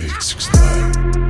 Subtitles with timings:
[0.00, 1.29] 869.